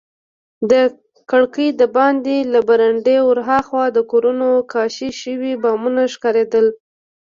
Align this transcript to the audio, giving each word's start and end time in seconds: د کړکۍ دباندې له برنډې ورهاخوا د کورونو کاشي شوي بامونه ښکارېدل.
د 0.71 0.73
کړکۍ 1.29 1.69
دباندې 1.81 2.37
له 2.53 2.59
برنډې 2.69 3.17
ورهاخوا 3.27 3.85
د 3.91 3.97
کورونو 4.11 4.49
کاشي 4.73 5.09
شوي 5.21 5.53
بامونه 5.63 6.01
ښکارېدل. 6.13 6.65